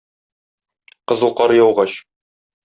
Кызыл 1.07 1.31
кар 1.37 1.51
яугач. 1.63 1.91